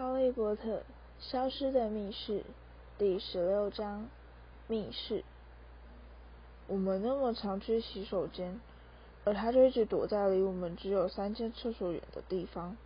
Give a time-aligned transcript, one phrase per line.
[0.02, 0.80] 《哈利波特：
[1.18, 2.38] 消失的密室》
[2.96, 4.08] 第十六章：
[4.66, 5.22] 密室。
[6.68, 8.58] 我们那么常去洗手间，
[9.26, 12.78] 而他就一直躲在离我们只有三间厕所远的地方。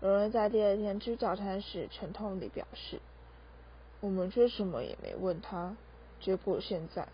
[0.00, 3.00] 有人在第二天吃早餐时沉痛地表示
[4.00, 5.76] ：“我们却什么也没问他。”
[6.22, 7.08] 结果现在，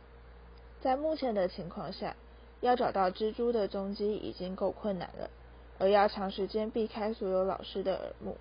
[0.82, 2.14] 在目前的情况下，
[2.60, 5.30] 要找到蜘蛛的踪迹已经够困难了。
[5.78, 8.36] 而要长时间避开所有老师的耳目，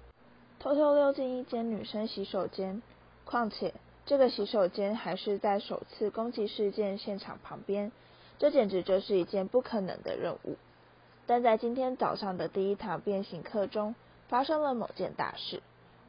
[0.59, 2.81] 偷偷溜进一间女生洗手间，
[3.23, 3.73] 况且
[4.05, 7.93] 这个洗手间还是在首次攻击事件现场旁边，
[8.37, 10.57] 这简直就是一件不可能的任务。
[11.25, 13.95] 但在今天早上的第一堂变形课中，
[14.27, 15.61] 发生了某件大事，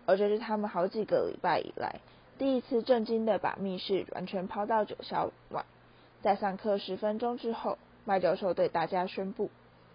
[0.05, 2.01] 而这是他们好几个礼拜以来
[2.37, 5.65] 第一次震惊的把密室完全抛到九霄外。
[6.23, 9.49] 在上课十分钟之后，麦教授对大家宣布。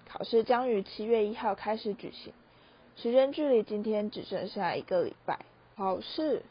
[0.07, 2.31] 考试将于七月一号开始举行，
[2.97, 5.39] 时间距离今天只剩下一个礼拜。
[5.75, 6.43] 考试，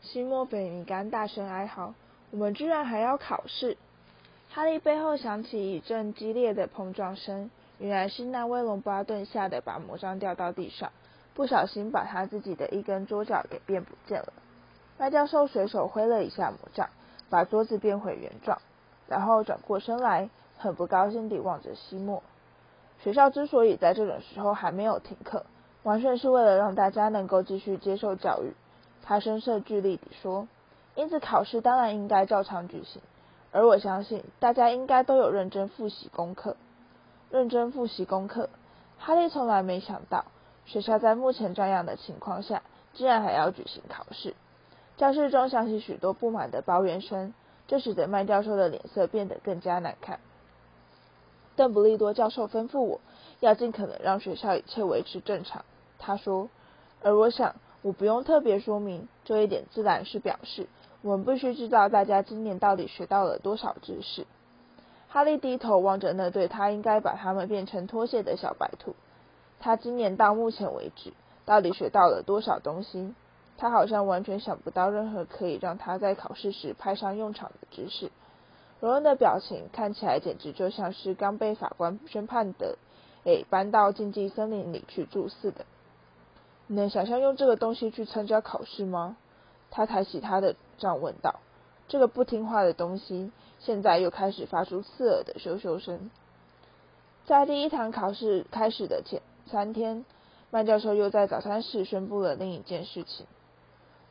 [0.00, 1.92] 西莫菲尼甘大声哀嚎
[2.32, 3.76] ：“我们居然还要考试！”
[4.48, 10.90] 哈利背后响起一阵激烈的碰撞声，原来是那威龙巴顿吓得把魔杖掉到地上，
[11.34, 14.32] 不小心把他自己的一根桌角给变不见了。
[14.96, 16.88] 麦教授随手挥了一下魔杖，
[17.28, 18.60] 把桌子变回原状，
[19.06, 22.22] 然后转过身来，很不高兴地望着西莫。
[23.02, 25.44] 学校之所以在这种时候还没有停课，
[25.82, 28.52] 完全是为了让大家能够继续接受教育。
[29.02, 30.46] 他声色俱厉地说
[30.94, 33.00] ：“因此考试当然应该照常举行，
[33.50, 36.56] 而我相信大家应该都有认真复习功课。
[37.30, 38.48] 认真复习功课。”
[38.98, 40.26] 哈利从来没想到，
[40.66, 44.34] 学校在目前这样的情况下，竟然还要举行考试。
[44.98, 47.32] 教室中响起许多不满的抱怨声，
[47.66, 50.20] 这使得麦教授的脸色变得更加难看。
[51.56, 53.00] 邓布利多教授吩咐我
[53.40, 55.64] 要尽可能让学校一切维持正常。
[55.98, 56.48] 他说，
[57.02, 60.68] 而我想我不用特别说明这一点，自然是表示
[61.02, 64.26] 我们必须知道大家今年到底学到了多少知识。
[65.08, 68.94] 哈利低头望着那对他应该把他们变成拖鞋的小白兔。
[69.58, 71.12] 他今年到目前为止
[71.44, 73.14] 到底学到了多少东西？
[73.58, 78.10] 他好像完全想不到任何可以让他在考试时派上用场的知识。
[78.80, 82.78] 罗恩的表情看起来简直就像是刚被法官宣判的，
[83.24, 85.66] 诶，搬到禁忌森林里去住似的。
[86.66, 89.16] 你能想象用这个东西去参加考试吗？
[89.70, 91.40] 他抬起他的杖问道。
[91.88, 96.10] 这个不听话的东西现在又开始发出刺耳的咻咻声。
[97.26, 100.04] 在第一堂考试开始的前三天，
[100.50, 103.26] 麦教授又在早餐室宣布了另一件事情。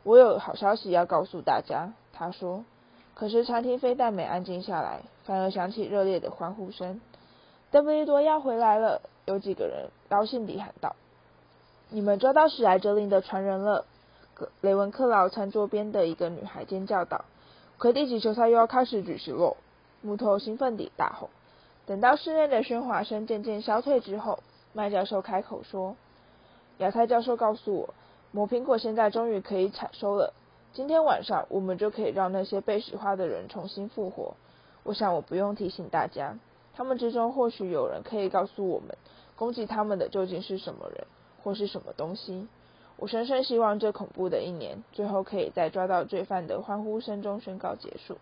[0.03, 2.63] 我有好消息要告诉大家，他说。
[3.15, 7.01] 可是餐厅非但没安静下来，反而响起热烈的欢呼声。
[7.71, 9.01] 邓布利多要回来了！
[9.25, 10.95] 有几个人高兴地喊道
[11.89, 13.85] ：“你们抓到史莱哲林的传人了！”
[14.61, 17.25] 雷文克劳餐桌边的一个女孩尖叫道
[17.77, 19.57] ：“魁地奇球赛又要开始举行喽！”
[20.01, 21.29] 木头兴奋地大吼。
[21.85, 24.39] 等到室内的喧哗声渐渐消退之后，
[24.73, 25.95] 麦教授开口说
[26.79, 27.93] ：“亚太教授告诉我，
[28.31, 30.33] 魔苹果现在终于可以采收了。”
[30.73, 34.35] 今天晚上，我们就可以让那些被石化的人重新复活。
[34.83, 36.37] 我想，我不用提醒大家，
[36.79, 38.95] 他们之中或许有人可以告诉我们，
[39.35, 41.05] 攻击他们的究竟是什么人，
[41.43, 42.47] 或是什么东西。
[42.95, 48.17] 我深深希望这恐怖的一年，最后可以在抓到罪犯的欢呼声中宣告结束。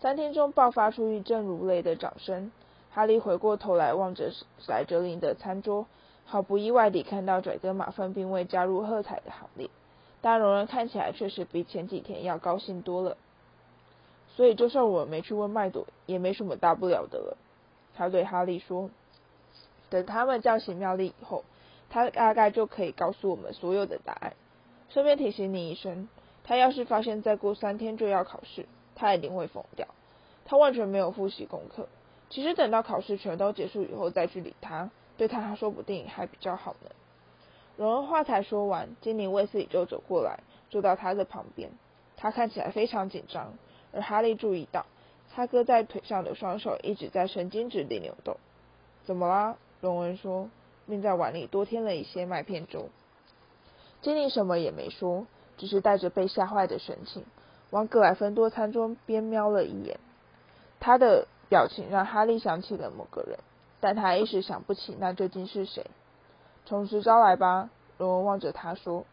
[0.00, 2.50] 餐厅中爆发出一阵如雷的掌声。
[2.90, 4.32] 哈利回过头来望着
[4.66, 5.86] 莱哲林的餐桌，
[6.24, 9.68] 毫不意外地看到拽哥马粪并未加入喝彩的行列。
[10.22, 13.18] 但荣恩看起来确实比前几天要高兴多了，
[14.34, 17.36] 所以就算我们没去问麦朵，也没什么大不了的了。
[17.98, 18.90] 他对哈利说
[19.90, 21.42] ：“等他们叫醒妙丽以后，
[21.90, 24.34] 他大概就可以告诉我们所有的答案。
[24.88, 26.08] 顺便提醒你一声，
[26.44, 29.88] 他要是发现再过三天就要考试，他一定会疯掉。
[30.44, 31.88] 他完全没有复习功课。
[32.30, 36.90] 其实等到考试全都结束以后再去理他，对他说不定还比较好呢。”
[37.76, 40.38] 荣恩话才说完，精灵卫斯理就走过来，
[40.70, 41.70] 坐到他的旁边。
[42.16, 43.54] 他看起来非常紧张，
[43.92, 44.86] 而哈利注意到
[45.38, 48.38] 他搁在腿上的双手一直在神经质地扭动。
[49.04, 49.56] 怎么啦？
[49.80, 50.50] 荣恩说，
[50.88, 52.88] 并在碗里多添了一些麦片粥。
[54.02, 57.24] 经理什么也没说，只是带着被吓坏的神情，
[57.70, 60.00] 往格莱芬多餐桌边瞄了一眼。
[60.80, 63.38] 他的表情让哈利想起了某个人，
[63.78, 65.86] 但他一时想不起那究竟是谁。
[66.66, 69.04] 从实招来吧，荣恩望着他说。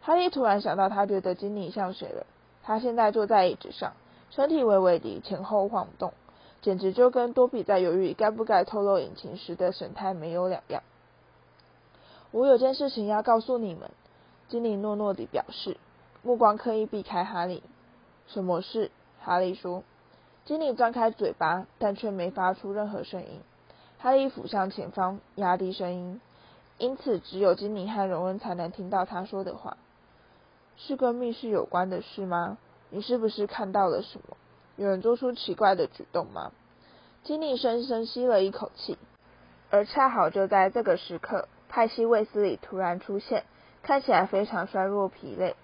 [0.00, 2.24] 哈利突然想到，他觉得经理像谁了。
[2.62, 3.92] 他现在坐在椅子上，
[4.30, 6.12] 身体微微地前后晃动，
[6.62, 10.82] 简直就跟多比在犹豫该不该透露隐情时的神态没有两样。
[12.30, 13.90] 我有件事情要告诉你们。
[14.48, 15.76] 经理诺诺地表示，
[16.22, 17.62] 目光刻意避开哈利。
[18.26, 18.90] 什么事？
[19.20, 19.84] 哈利说。
[20.44, 23.40] 经理张开嘴巴，但却没发出任何声音。
[23.98, 26.20] 哈利俯向前方，压低声音，
[26.78, 29.76] 因此只有经理和荣恩才能听到他说的话。
[30.76, 32.58] 是跟密室有关的事吗？
[32.90, 34.36] 你是不是看到了什么？
[34.76, 36.52] 有人做出奇怪的举动吗？
[37.22, 38.98] 经理深深吸了一口气，
[39.70, 43.44] 而恰好就在这个时刻，派西·卫斯理突然出现，
[43.82, 45.54] 看起来非常衰弱疲累。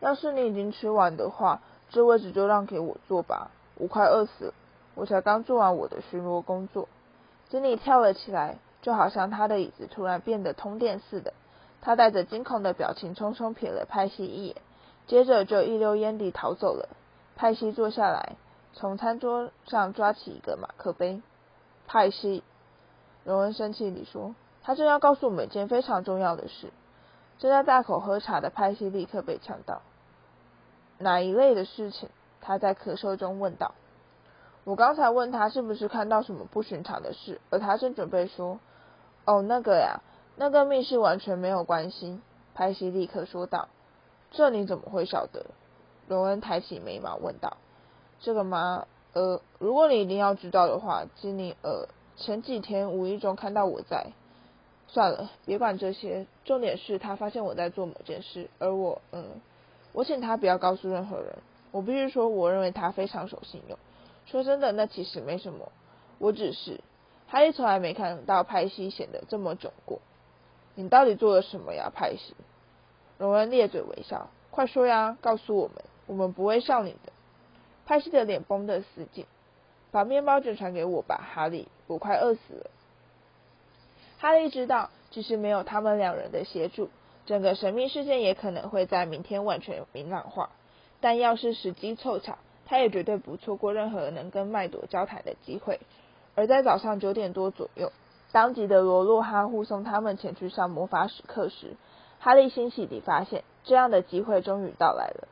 [0.00, 1.60] 要是你已经吃完的话，
[1.90, 3.50] 这位置就让给我坐吧。
[3.76, 4.54] 我快饿死了，
[4.94, 6.88] 我才刚做完我的巡逻工作。
[7.48, 11.32] 经理跳了起来，就好像他的椅子突然变得通电似的。
[11.80, 14.56] 他带着惊恐的表情，匆匆瞥了派西一眼，
[15.06, 16.88] 接着就一溜烟地逃走了。
[17.36, 18.36] 派西坐下来，
[18.72, 21.20] 从餐桌上抓起一个马克杯。
[21.86, 22.42] 派西，
[23.24, 26.72] 荣恩生气地说：“他正要告诉我们一件非常重要的事。”
[27.38, 29.82] 正在大口喝茶的派西立刻被呛到。
[30.98, 32.08] 哪一类的事情？
[32.40, 33.74] 他在咳嗽中问道
[34.64, 38.60] ：“我刚才问他是不是看到什么不寻常的事，而他正准备说
[39.26, 40.00] ：‘哦，那个呀，
[40.36, 42.20] 那跟密室完全没有关系。’”
[42.54, 43.68] 派西立刻说道
[44.36, 45.46] ：“这你怎么会晓得？”
[46.08, 47.56] 荣恩抬起眉毛问道
[48.20, 48.86] ：“这个吗？
[49.14, 54.08] 呃，如果你一定要知道的话，经理，呃，前几天无意中看到我在……
[54.88, 59.00] 算了，别管这些，重点是他发现我在做某件事，而我……
[59.12, 59.24] 嗯，
[59.92, 61.38] 我请他不要告诉任何人。”
[61.72, 63.76] 我必须说，我认为他非常守信用。
[64.26, 65.72] 说真的，那其实没什么。
[66.18, 66.80] 我只是，
[67.26, 70.00] 他也从来没看到派西显得这么窘过。
[70.76, 72.34] 你到底做了什么呀，派西？
[73.18, 75.76] 荣恩咧嘴微笑，快说呀，告诉我们，
[76.06, 77.12] 我们不会笑你的。
[77.86, 79.26] 派西的脸绷得死紧。
[79.90, 82.70] 把面包卷传给我吧，哈利，我快饿死了。
[84.18, 86.90] 哈利知道，即使没有他们两人的协助，
[87.26, 90.50] 整个神秘事件也可能会在明天完全明朗化。
[91.00, 95.78] 但要是时机凑巧，他也绝对不错过任何能跟麦朵交谈的机会。
[96.34, 97.92] 而在早上九点多左右，
[98.32, 101.76] 当吉德罗洛哈护送他们前去上魔法史课时，
[102.24, 105.28] 哈利欣喜地发现，这样的机会终于到来了。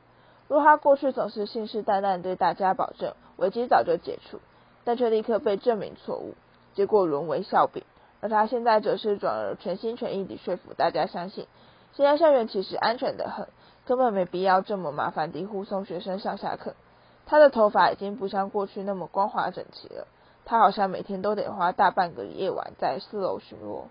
[0.49, 4.41] 洛哈过去总是信誓旦旦对大家保证危机早就解除，
[4.85, 6.35] 但却立刻被证明错误，
[6.75, 7.83] 结果沦为笑柄。
[8.21, 11.47] 而他现在则是转而全心全意地说服大家相信，
[11.95, 13.49] 现在校园其实安全的很。
[13.87, 16.75] 根本没必要这么麻烦地护送学生上下课。
[17.25, 20.07] 他的头发已经不像过去那么光滑整齐了。
[20.45, 23.85] 他好像每天都得花大半个夜晚在四楼巡逻。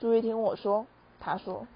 [0.00, 0.86] 注意听我说，
[1.20, 1.66] 他说，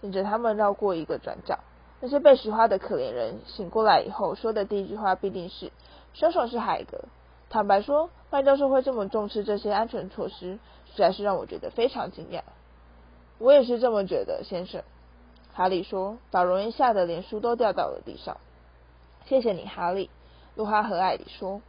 [0.00, 1.58] 领着他们绕过一个转角。
[2.00, 5.70] 那些被石化的可怜人醒过来以后说的第一句话必定是
[6.14, 7.04] ：“凶手是海格。”
[7.50, 12.42] 坦白说，麦教授会这么重视这些安全措施，实在是让我觉得非常惊讶。
[13.38, 14.82] 我也是这么觉得，先生。
[15.52, 18.36] 哈利说：“把荣恩吓得连书都掉到了地上。”
[19.26, 20.08] 谢谢你，哈利。
[20.54, 21.60] 露哈和蔼地说：“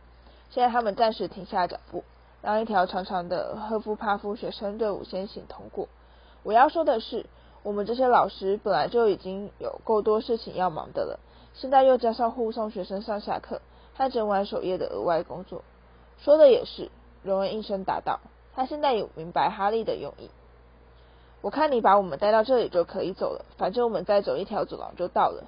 [0.49, 2.03] 现在他们暂时停下脚步，
[2.41, 5.87] 让一条长长的赫夫帕夫学生队伍先行通过。
[6.43, 7.25] 我要说的是，
[7.63, 11.19] 我们这些老师本来就已经有够多事情要忙的了，
[11.53, 13.61] 现在又加上护送学生上下课
[13.93, 15.63] 和整晚守夜的额外工作。”
[16.23, 16.89] 说的也是，
[17.23, 18.19] 荣恩应声答道。
[18.53, 20.29] 他现在有明白哈利的用意。
[21.41, 25.45] 我看你把我们带到这里就可以走了，反正我们再走一条走廊就到了。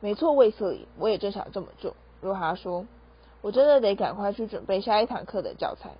[0.00, 1.94] 没错，卫瑟里，我也正想这么做。
[2.20, 2.86] 若哈说
[3.40, 5.90] ：“我真的得赶快去准备下一堂课的教材。”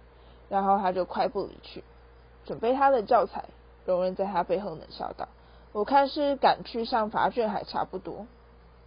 [0.48, 1.82] 然后他就快步离去，
[2.44, 3.46] 准备他的教材。
[3.84, 5.28] 荣恩在他背后冷笑道
[5.76, 8.26] ：“我看是赶去上罚卷还差不多。”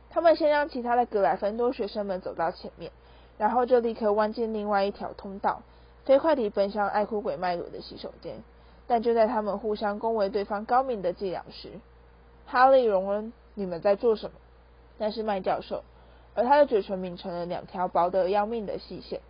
[0.10, 2.92] 他们先让其他的格莱芬多学生们走到前面，
[3.38, 5.62] 然后就立刻弯进另外一条通道，
[6.04, 8.44] 飞快地奔向爱哭鬼麦罗的洗手间。
[8.88, 11.74] 但就在他们互相恭维对方高明的伎俩时，
[12.48, 14.36] 哈利·荣恩，你们在做什么？
[14.98, 15.84] 那是麦教授，
[16.34, 19.22] 而他的嘴唇抿成了两条薄得要命的细线。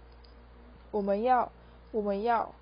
[0.92, 1.52] 我们要，
[1.92, 2.54] 我们要，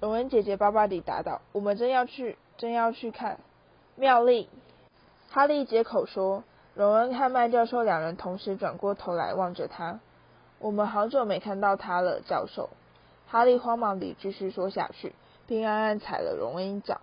[0.00, 3.38] 荣恩结结巴巴地答道：“我们真要去，真要去看
[3.96, 4.48] 妙丽。”
[5.30, 6.44] 哈利接口说。
[6.74, 10.00] 荣恩和麦教授两人同时转过头来望着他。
[10.58, 12.70] 我们好久没看到他了，教授。
[13.28, 15.14] 哈利慌忙地继续说下去。
[15.46, 17.00] 并暗暗踩了荣恩一脚。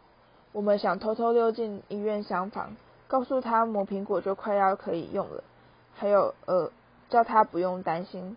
[0.51, 2.75] 我们想偷偷溜进医院厢房，
[3.07, 5.43] 告诉他磨苹果就快要可以用了。
[5.95, 6.71] 还有，呃，
[7.09, 8.35] 叫他不用担心。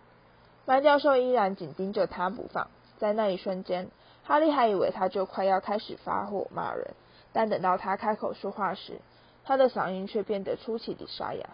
[0.65, 2.67] 麦教授依然紧盯着他不放。
[2.97, 3.89] 在那一瞬间，
[4.23, 6.93] 哈利还以为他就快要开始发火骂人，
[7.35, 9.01] 但等到他开口说话时，
[9.43, 11.49] 他的嗓音却变得出奇的沙哑。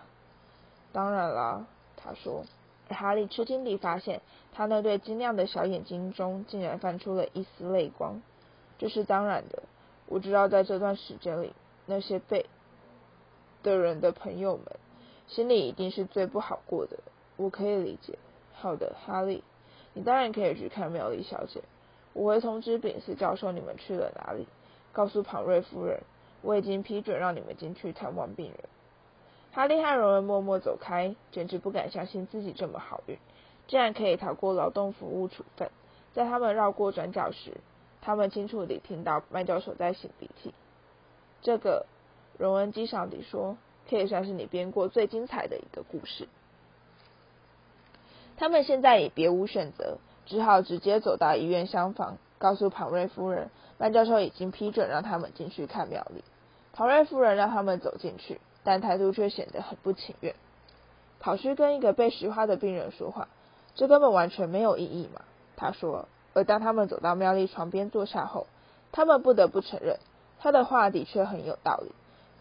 [0.93, 1.65] 当然了，
[1.97, 2.45] 他说。
[2.89, 4.21] 哈利吃惊地发现，
[4.53, 8.21] 他那对晶亮的小眼睛中竟然泛出了一丝泪光。
[8.77, 9.63] 这是当然的。
[10.07, 11.53] 我知道，在这段时间里，
[11.85, 12.45] 那些被
[13.63, 14.65] 的人的朋友们，
[15.27, 17.00] 心里一定是最不好过的。
[17.38, 18.19] 我可以理解。
[18.53, 19.41] 好的，哈利，
[19.93, 21.63] 你当然可以去看妙丽小姐。
[22.11, 24.45] 我会通知丙斯教授你们去了哪里，
[24.91, 26.01] 告诉庞瑞夫人，
[26.41, 28.60] 我已经批准让你们进去探望病人。
[29.53, 33.17] 哈利和荣恩默默走开，简直不敢相信自己这么好运，
[33.67, 35.69] 竟然可以逃过劳动服务处分。
[36.13, 37.57] 在他们绕过转角时，
[38.01, 40.53] 他们清楚地听到麦教授在擤鼻涕。
[41.41, 41.86] 这个，
[42.38, 43.57] 荣恩机上地说，
[43.89, 46.27] 可以算是你编过最精彩的一个故事。
[48.38, 56.24] 他们现在也别无选择，只好直接走到医院厢房，告诉庞瑞夫人，曼教授已经批准让他们进去看苗栗。
[56.74, 60.33] 庞瑞夫人让他们走进去，但态度却显得很不情愿。
[61.19, 63.27] 跑去跟一个被石化的病人说话，
[63.75, 65.21] 这根本完全没有意义嘛？
[65.55, 66.07] 他说。
[66.33, 68.48] 而当他们走到妙丽床边坐下后，
[68.93, 70.00] 他们不得不承认，
[70.39, 71.91] 他的话的确很有道理。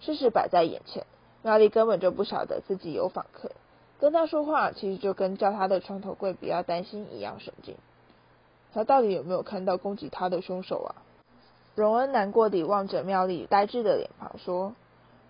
[0.00, 1.04] 事实摆在眼前，
[1.42, 3.50] 妙丽根本就不晓得自己有访客。
[3.98, 7.74] 跟他说话，其实就跟叫他的床头柜不要担心一样神经。
[8.72, 10.94] 他到底有没有看到攻击他的凶手啊？
[11.74, 14.74] 荣恩难过地望着妙丽呆滞的脸庞说：“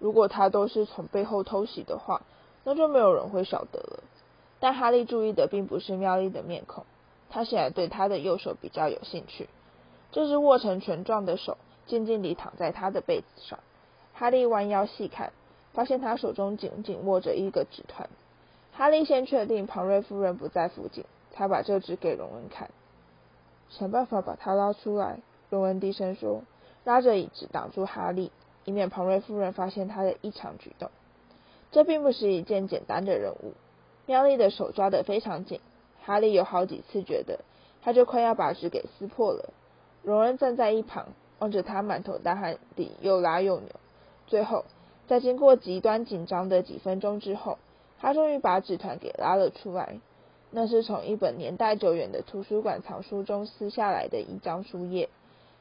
[0.01, 2.23] 如果他都是从背后偷袭的话，
[2.65, 4.03] 那就没有人会晓得了。”
[4.59, 6.85] 但哈利注意的并不是妙丽的面孔，
[7.31, 9.49] 他显然对他的右手比较有兴趣。
[10.13, 11.57] 这只握成拳状的手
[11.87, 13.59] 静静地躺在他的被子上。
[14.13, 15.33] 哈利弯腰细看，
[15.73, 18.11] 发现他手中紧紧握着一个纸团。
[18.73, 22.71] 哈利先确定庞瑞夫人不在附近，才把这纸给荣恩看。
[23.71, 26.43] 想办法把他拉出来，荣恩低声说，
[26.85, 28.31] 拉着椅子挡住哈利，
[28.65, 30.91] 以免庞瑞夫人发现他的异常举动。
[31.71, 33.55] 这并不是一件简单的任务。
[34.07, 35.61] 妙丽的手抓得非常紧，
[36.03, 37.41] 哈利有好几次觉得
[37.81, 39.51] 他就快要把纸给撕破了。
[40.03, 41.07] 荣恩站在一旁，
[41.39, 43.69] 望着他满头大汗地又拉又扭。
[44.27, 44.65] 最后，
[45.07, 47.59] 在经过极端紧张的几分钟之后，
[48.01, 50.01] 他终于把纸团给拉了出来，
[50.51, 55.09] 那是从一本年代久远的图书馆藏书中撕下来的一张书页。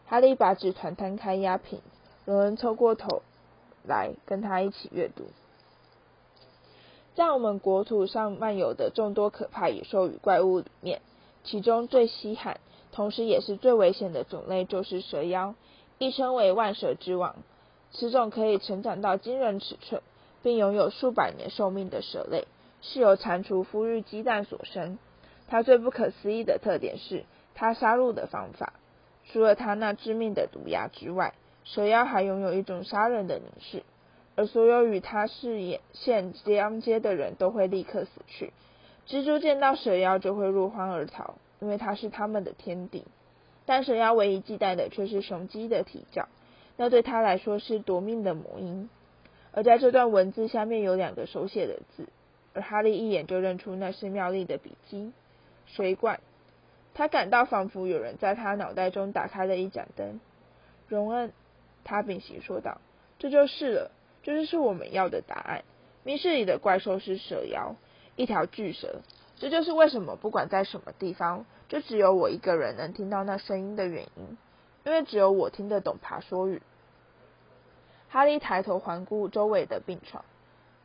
[0.07, 1.79] 哈利把纸团摊开压平，
[2.25, 3.21] 荣恩凑过头
[3.87, 5.25] 来跟他一起阅读。
[7.15, 11.01] 在我们国土上漫游的众多可怕野兽与怪物里面，
[11.43, 12.59] 其中最稀罕，
[12.91, 15.55] 同时也是最危险的种类就是蛇妖，
[15.97, 17.35] 亦称为万蛇之王。
[17.91, 20.01] 此种可以成长到惊人尺寸。
[20.41, 22.47] 并拥有数百年寿命的蛇类，
[22.81, 24.97] 是由蟾蜍孵育鸡蛋所生。
[25.47, 28.73] 它最不可思议的特点是它杀戮的方法。
[29.31, 31.33] 除了它那致命的毒牙之外，
[31.63, 33.83] 蛇妖还拥有一种杀人的凝视，
[34.35, 38.53] 而所有与它视线相接的人都会立刻死去。
[39.07, 43.05] 蜘蛛见到蛇妖就会落荒而逃，因为它是他们的天敌。
[43.65, 46.27] 但蛇妖唯一忌惮的却是雄鸡的啼叫，
[46.75, 48.89] 那对它来说是夺命的魔音。
[49.51, 52.07] 而在这段文字下面有两个手写的字，
[52.61, 55.11] 哈利一眼就认出那是妙丽的笔迹。
[55.65, 56.19] 水管，
[56.93, 60.19] 他感到仿佛有人在他脑袋中打开了一盏灯。
[60.87, 61.31] 荣恩，
[61.83, 62.81] 他屏息说道
[63.19, 63.91] ：“这就是了，
[64.23, 65.63] 这就是我们要的答案。
[66.03, 67.75] 密室里的怪兽是蛇妖，
[68.15, 69.01] 一条巨蛇。
[69.37, 74.37] 这就是为什么不管在什么地方，就只有我一个人能听到那声音的原因，
[74.85, 76.61] 因为只有我听得懂爬说语。”
[78.09, 80.25] 哈利抬头环顾周围的病床，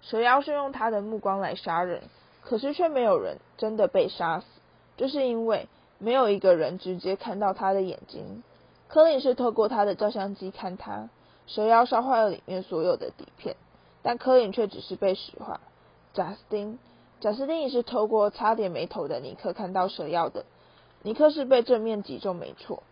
[0.06, 2.02] 蛇妖是用他的目光来杀人，
[2.42, 4.46] 可是却没有人真的被杀死，
[4.96, 5.66] 就是因为
[5.98, 8.42] 没有一个人直接看到他的眼睛。
[8.86, 11.08] 科林是透过他的照相机看他，
[11.46, 13.56] 蛇妖烧坏了里面所有的底片，
[14.02, 15.60] 但科林却只是被石化。
[16.12, 16.78] 贾斯汀，
[17.20, 20.44] 贾斯汀也是透过差点没头的尼克看到蛇妖的，
[21.02, 22.82] 尼克是被正面击中没错，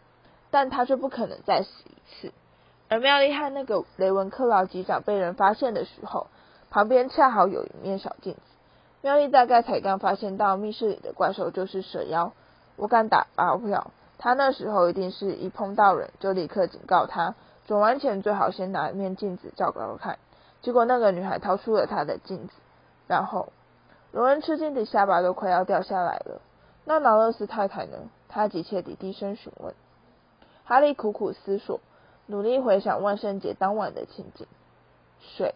[0.50, 2.32] 但他却不可能再死一次。
[2.88, 6.26] 而妙丽和那个雷文克劳机长被人发现的时候，
[6.72, 8.40] 旁边恰好有一面小镜子。
[9.02, 12.32] 妙丽大概才刚发现到密室里的怪兽就是蛇妖，
[12.76, 17.34] 我敢打包票，他那时候一定是一碰到人就立刻警告他，
[17.66, 20.18] 转弯前最好先拿一面镜子照照看。
[20.62, 22.54] 结果那个女孩掏出了她的镜子，
[23.06, 23.52] 然后
[24.10, 26.40] 罗恩吃惊的下巴都快要掉下来了。
[26.86, 27.98] 那劳勒斯太太呢？
[28.30, 29.74] 他急切地低声询问。
[30.64, 31.80] 哈利苦苦思索。
[32.26, 34.46] 努力回想万圣节当晚的情景。
[35.20, 35.54] 水，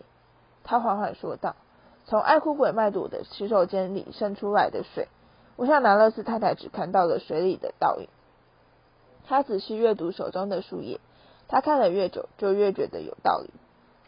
[0.67, 1.57] 他缓缓说道
[2.05, 5.09] ：“从爱哭鬼麦朵的洗手间里渗出来的水。
[5.57, 8.09] 我想南勒斯太太只看到了水里的倒影。”
[9.27, 11.01] 他仔细阅读手中的树叶，
[11.49, 13.51] 他看了越久，就越觉得有道理。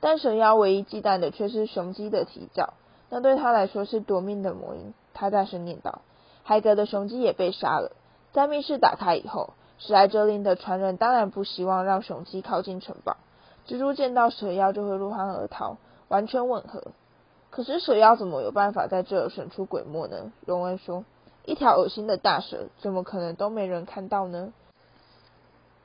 [0.00, 2.74] 但蛇妖唯一忌惮的却是雄鸡的啼叫，
[3.08, 4.92] 那对他来说是夺命的魔音。
[5.14, 6.02] 他大声念道
[6.44, 7.92] ：“海格的雄鸡也被杀了。”
[8.32, 9.54] 在密室打开以后。
[9.80, 13.16] 史莱哲林的传人当然不希望让雄鸡靠近城堡。
[13.68, 15.76] 蜘蛛见到蛇妖就会落荒而逃。
[16.08, 16.82] 完全吻合。
[17.50, 20.32] 可是蛇妖怎么有办法在这儿神出鬼没呢？
[20.44, 21.04] 荣恩说
[21.46, 24.52] ：“一条恶心的大蛇，怎么可能都没人看到呢？”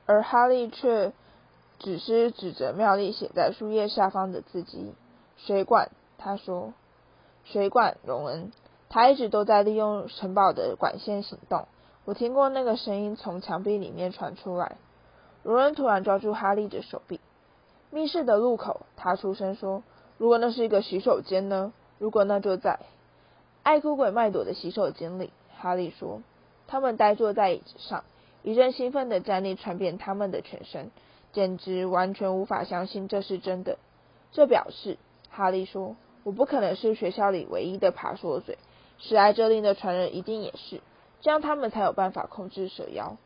[0.06, 1.12] 而哈利却
[1.78, 4.92] 只是指着妙丽写在树叶下方的字迹
[5.38, 6.74] ：“水管。”他说
[7.44, 8.52] ：“水管。”荣恩，
[8.90, 11.66] 他一直都在利用城堡的管线行动。
[12.04, 14.76] 我听过那个声音从墙壁里面传出来。
[15.42, 17.20] 荣恩突然抓住哈利的手臂。
[17.90, 19.82] 密室的入口，他出声说。
[20.16, 21.72] 如果那是一个洗手间呢？
[21.98, 22.78] 如果那就在
[23.62, 26.22] 爱哭鬼麦朵的洗手间里，哈利说。
[26.66, 28.04] 他们呆坐在椅子上，
[28.42, 30.90] 一阵兴奋的战栗传遍他们的全身，
[31.32, 33.76] 简直完全无法相信这是真的。
[34.32, 34.96] 这表示，
[35.30, 38.56] 哈利说，我不可能是学校里唯一的爬说嘴，
[38.98, 40.80] 史莱哲林的传人一定也是，
[41.20, 43.16] 这样他们才有办法控制蛇妖。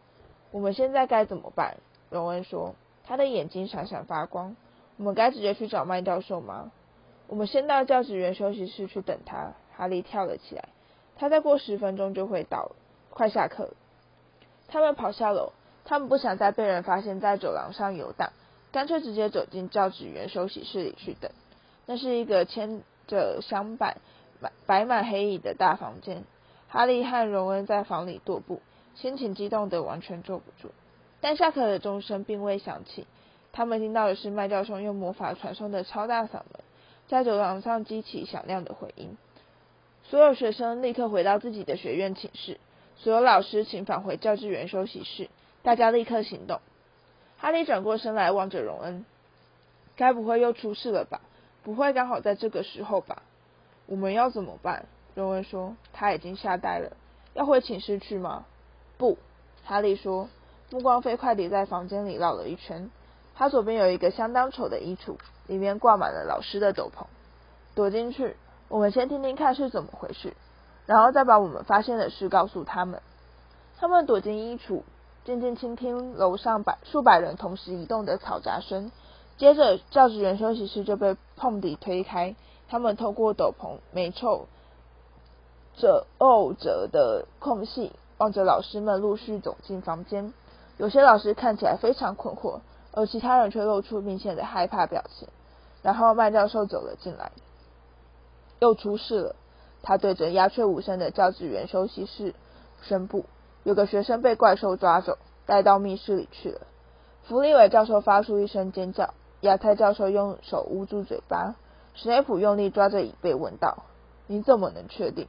[0.50, 1.76] 我们现在该怎么办？
[2.11, 4.57] 荣恩说，他的眼睛闪闪发光。
[4.97, 6.73] 我们该直接去找麦教授吗？
[7.28, 9.52] 我们先到教职员休息室去等他。
[9.76, 10.70] 哈利跳了起来，
[11.16, 12.73] 他再过十分钟就会到。
[13.11, 13.70] 快下课。
[14.66, 15.52] 他们跑下楼，
[15.85, 18.32] 他们不想再被人发现在走廊上游荡，
[18.73, 21.30] 干脆直接走进教职员休息室里去等。
[21.87, 23.99] 那是一个牵着香板、
[24.66, 26.25] 摆满黑椅的大房间。
[26.68, 28.61] 哈利和荣恩在房里踱步，
[28.94, 30.70] 心情激动得完全坐不住。
[31.20, 33.06] 但下课的钟声并未响起，
[33.52, 36.44] 他们听到的是麦教授用魔法传送的超大嗓门。
[37.09, 39.17] 在走廊上激起响亮的回音，
[40.05, 42.61] 所有学生立刻回到自己的学院寝室，
[42.97, 45.31] 所有老师请返回教职员休息室，
[45.62, 46.61] 大家立刻行动。
[47.38, 49.07] 哈利转过身来望着荣恩，
[49.97, 51.23] 该不会又出事了吧？
[51.62, 53.23] 不会刚好在这个时候吧？
[53.87, 54.85] 我们要怎么办？
[55.15, 56.95] 荣恩说，他已经吓呆了。
[57.33, 58.45] 要回寝室去吗？
[58.99, 59.17] 不，
[59.65, 60.29] 哈利说，
[60.71, 62.91] 目光飞快地在房间里绕了一圈。
[63.35, 65.17] 他左边有一个相当丑的衣橱。
[65.49, 67.07] 里面挂满了老师的斗篷，
[67.75, 68.37] 躲进去。
[68.69, 70.35] 我们先听听看是怎么回事，
[70.87, 73.02] 然后再把我们发现的事告诉他们。
[73.78, 74.82] 他们躲进衣橱，
[75.25, 78.93] 静静倾听楼上百数百人同时移动的嘈杂声。
[79.37, 82.37] 接着，教职员休息室就被碰底推开。
[82.69, 84.47] 他们透过斗篷没臭
[85.76, 90.34] 褶皱褶的空隙，望着老师们陆续走进房间。
[90.76, 92.61] 有些老师看起来非常困惑，
[92.93, 95.28] 而其他人却露出明显的害怕表情。
[95.89, 97.33] 然后麦教授走了进来，
[98.61, 99.37] 又出事了。
[99.83, 102.35] 他对着鸦雀无声的教职员休息室
[102.83, 103.25] 宣布：
[103.63, 106.61] 有个学生被怪兽抓走，带到密室里去了。
[107.23, 111.55] 弗利伟教授发出一声尖叫，亚太教授用手捂住嘴巴，
[111.95, 113.85] 史内普用力抓着椅背问道
[114.29, 115.27] ：“你怎么能确定？”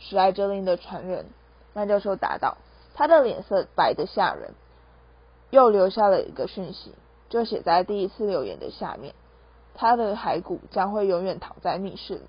[0.00, 1.26] 史莱哲林的传人，
[1.72, 2.56] 麦教授答道。
[2.94, 4.54] 他的脸色白得吓人，
[5.50, 6.92] 又留下了一个讯息，
[7.28, 9.14] 就写在第一次留言的下面。
[9.74, 12.22] 他的骸骨将会永远躺在密室里。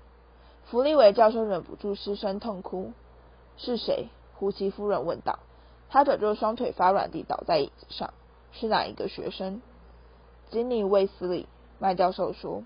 [0.66, 2.92] 弗利维教授忍不住失声痛哭。
[3.56, 4.08] 是谁？
[4.34, 5.38] 胡奇夫人问道。
[5.90, 8.14] 他转着双腿发软地倒在椅子上。
[8.52, 9.60] 是哪一个学生？
[10.50, 11.46] 金尼卫斯理。
[11.78, 12.64] 麦教授说。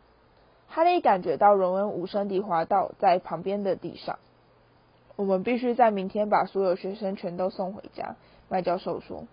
[0.68, 4.18] 哈利感觉到荣恩无声地滑倒在旁边的地上。
[5.16, 8.16] 我们必须在明天把所有学生全都送回家。
[8.48, 9.24] 麦教授说。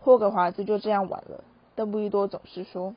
[0.00, 1.44] 霍格华兹就这样完了。
[1.74, 2.94] 邓布利多总是说。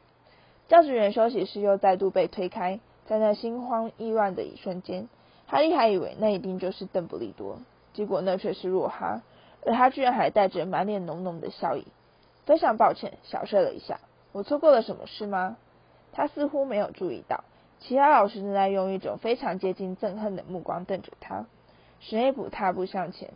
[0.70, 5.10] 教职员休息室又再度被推开，在那心慌意乱的一瞬间，
[5.48, 7.58] 哈利还以为那一定就是邓布利多，
[7.94, 9.24] 结果那却是若哈，
[9.66, 11.88] 而他居然还带着满脸浓浓的笑意。
[12.46, 14.00] 非常抱歉，小睡了一下，
[14.32, 15.58] 我错过了什么事吗？
[16.12, 17.44] 他似乎没有注意到，
[17.80, 21.48] 其他老师正在用一种非常接近憎恨的目光瞪着他。
[22.00, 23.32] 史内普踏步向前，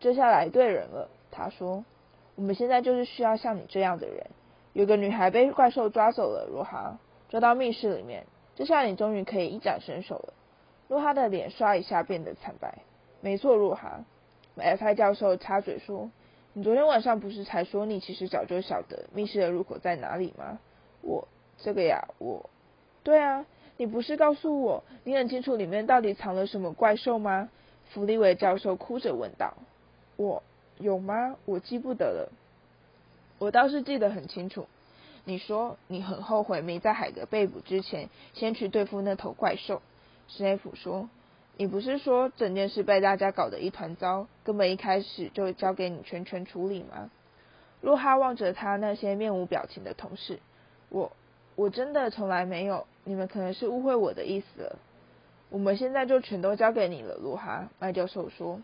[0.00, 1.86] 这下来对人了，他说
[2.36, 4.26] ：“我们现在就是需要像你这样的人。”
[4.72, 10.34] 有个女孩被怪兽抓走了，若哈抓到密室里面，这下你终于可以一展身手了。
[10.88, 12.78] 若哈的脸刷一下变得惨白。
[13.20, 14.04] 没错，若哈。
[14.56, 16.10] F I 教授插嘴说
[16.52, 20.58] ：“你昨天晚上不是才说你其实早就晓得密室的入口在哪里吗？”
[21.00, 22.50] 我这个呀，我
[23.02, 23.46] 对啊，
[23.78, 27.48] 你不是告诉我你很清楚里面到底藏了什么怪兽吗？
[27.90, 29.54] 弗利维教授哭着问道。
[30.16, 30.42] 我
[30.78, 31.36] 有吗？
[31.46, 32.28] 我记不得了。
[33.42, 34.68] 我倒是记得很清楚，
[35.24, 39.82] 你说你很后悔没在海格被捕之前先去对付那头怪兽。
[40.28, 41.08] 史内普说
[41.58, 47.10] ：“你不是说整件事被大家搞得一团糟，根本一开始就交给你全权处理吗？”
[47.82, 50.38] 若哈望着他那些面无表情的同事，
[50.88, 51.10] 我
[51.56, 54.78] 我真的从来没有，你们可能是误会我的意思了。
[55.50, 57.68] 我们现在就全都交给你了，若哈。
[57.80, 58.62] 麦教授说：“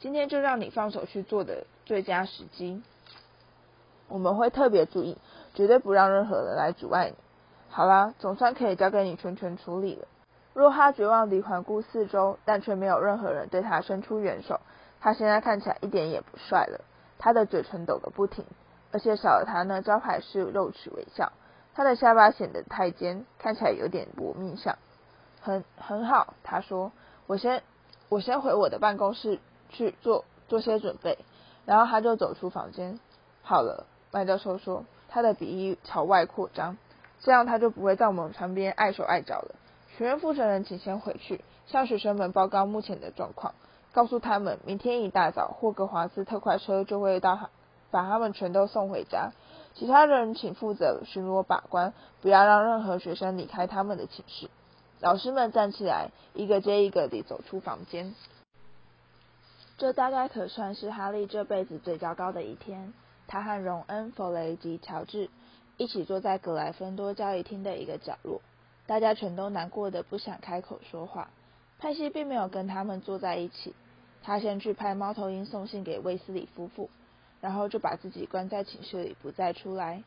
[0.00, 2.80] 今天就让你放手去做的最佳时机。”
[4.14, 5.18] 我们会特别注意，
[5.54, 7.16] 绝对不让任何人来阻碍你。
[7.68, 10.06] 好啦，总算可以交给你全权处理了。
[10.52, 14.60] 若哈绝望地环顾四周，但却没有任何人对他伸出援手。
[15.00, 16.84] 他现在看起来一点也不帅了，
[17.18, 18.44] 他的嘴唇抖个不停，
[18.92, 21.32] 而且少了他那招牌式肉齿微笑，
[21.74, 24.78] 他的下巴显得太尖，看起来有点搏命相。
[25.40, 26.92] 很 很好，他说
[27.26, 27.64] ：“我先
[28.08, 31.18] 我先回我的办公室去做做些准备。”
[31.66, 33.00] 然后他就走出房间。
[33.42, 36.76] 好了，麦教授说，他的鼻翼朝外扩张，
[37.20, 39.56] 这样他就不会在我们旁边碍手碍脚了。
[39.98, 43.54] 学院负责人，请先回去，向学生们报告目前的状况。
[43.92, 47.50] 告诉他们，明天一大早，霍格华兹特快车就会到，
[47.90, 49.32] 把他们全都送回家。
[49.74, 54.48] 其他人请负责巡逻把关，不要让任何学生离开他们的寝室。
[55.00, 58.14] 老师们站起来，一个接一个地走出房间。
[59.76, 62.94] 这大概可算是哈利这辈子最糟糕的一天。
[63.26, 65.28] 他和荣恩、弗雷及乔治
[65.76, 68.40] 一起坐在格莱芬多交易厅的一个角落，
[68.86, 71.30] 大家全都难过的不想开口说话。
[71.78, 73.74] 派西并没有跟他们坐在一起。
[74.22, 76.88] 他先去派猫头鹰送信给卫斯理夫妇，
[77.42, 80.02] 然后就把自己关在寝室里不再出来。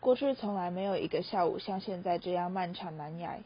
[0.00, 3.40] 过去从来没有一个下午像现在这样漫长难挨，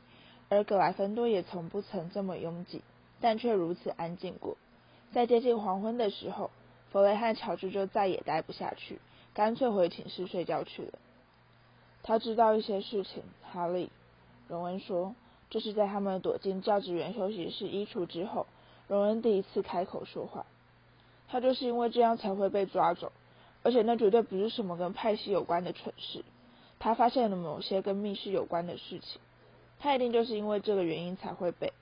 [0.48, 2.82] 而格莱芬多也从不曾这么拥挤，
[3.20, 4.56] 但却如此安静过。
[5.12, 6.50] 在接近黄昏的时候，
[6.92, 9.00] 弗雷和乔治就再也待不下去，
[9.34, 10.98] 干脆回寝室睡觉去了。
[12.02, 13.90] 他知道一些事情，哈利，
[14.48, 15.14] 荣恩说，
[15.50, 18.46] 这是在他们躲进教职员休息室衣橱之后。
[18.88, 20.44] 荣恩第一次开口说话，
[21.28, 23.10] 他就是因为这样才会被抓走，
[23.62, 26.24] 而且那绝对不是什么跟派系有关的蠢事。
[26.78, 29.20] 他发现了某些跟密室有关的事情，
[29.78, 31.72] 他一定就是因为这个原因才会被。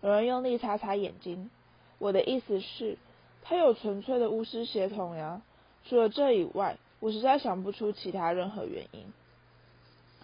[0.00, 1.50] 荣恩用力擦擦眼睛，
[1.98, 2.98] 我的意思是，
[3.42, 5.42] 他有纯粹的巫师血统呀。
[5.88, 9.12] 除了这以外，我实在想不出其他任何原因。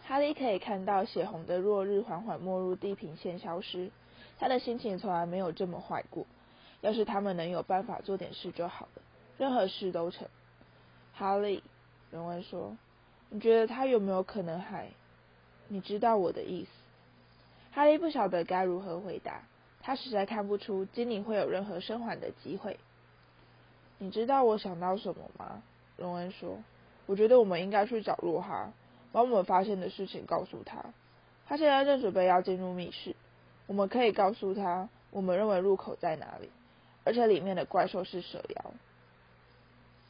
[0.05, 3.91] 哈利可以看到血红的落日缓缓没入地平线，消失。
[4.39, 6.27] 他的心情从来没有这么坏过。
[6.81, 9.03] 要是他们能有办法做点事就好了，
[9.39, 10.27] 任何事都成。
[11.15, 11.63] 哈利，
[12.11, 12.77] 荣恩说
[13.31, 14.89] ：“你觉得他有没有可能还……
[15.69, 16.71] 你知道我的意思？”
[17.71, 19.43] 哈利不晓得该如何回答。
[19.81, 22.79] 他实在看不出精灵会有任何生还的机会。
[24.03, 25.63] 你知道我想到什么吗？
[25.97, 26.59] 荣恩说
[27.07, 28.73] ：“我觉得我们应该去找洛哈，
[29.13, 30.85] 把我们发现的事情告诉他。
[31.47, 33.15] 他现在正准备要进入密室。”
[33.69, 36.51] 我们可以告诉他，我们认为入口在哪里，
[37.05, 38.73] 而且里面的怪兽是蛇妖。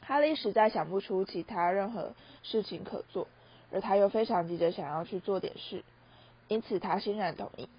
[0.01, 3.27] 哈利实在想不出其他任何事情可做，
[3.71, 5.83] 而他又非常急着想要去做点事，
[6.47, 7.69] 因此他欣然同意。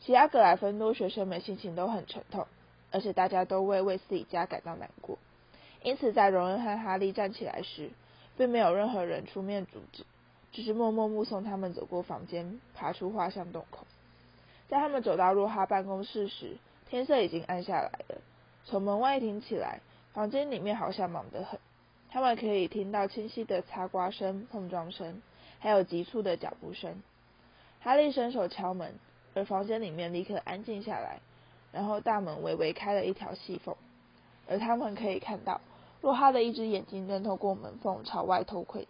[0.00, 2.46] 其他格莱芬多学生们心情都很沉痛，
[2.90, 5.16] 而且大家都为为斯理家感到难过，
[5.84, 7.90] 因此在荣恩和哈利站起来时，
[8.36, 10.04] 并没有任何人出面阻止，
[10.52, 13.86] 只是默默目送他们走过房间，爬出画像洞口。
[14.68, 16.56] 在他们走到洛哈办公室时，
[16.88, 18.20] 天色已经暗下来了。
[18.64, 19.80] 从门外听起来，
[20.12, 21.58] 房间里面好像忙得很。
[22.10, 25.20] 他们可以听到清晰的擦刮声、碰撞声，
[25.58, 27.02] 还有急促的脚步声。
[27.80, 28.94] 哈利伸手敲门，
[29.34, 31.18] 而房间里面立刻安静下来。
[31.72, 33.74] 然后大门微微开了一条细缝，
[34.46, 35.60] 而他们可以看到
[36.02, 38.86] 若哈的一只眼睛正透过门缝朝外偷窥。